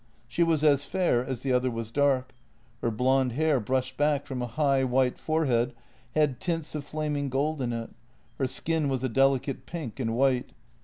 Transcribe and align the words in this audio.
She 0.27 0.41
was 0.41 0.63
as 0.63 0.83
fair 0.83 1.23
as 1.23 1.43
the 1.43 1.53
other 1.53 1.69
was 1.69 1.91
dark; 1.91 2.33
her 2.81 2.89
blonde 2.89 3.33
hair 3.33 3.59
brushed 3.59 3.97
back 3.97 4.25
from 4.25 4.41
a 4.41 4.47
high, 4.47 4.83
white 4.83 5.19
forehead 5.19 5.75
had 6.15 6.39
tints 6.39 6.73
of 6.73 6.83
flaming 6.83 7.29
gold 7.29 7.61
in 7.61 7.71
it; 7.71 7.91
her 8.39 8.47
skin 8.47 8.89
was 8.89 9.03
a 9.03 9.09
delicate 9.09 9.67
pink 9.67 9.99
and 9.99 10.15
white. 10.15 10.53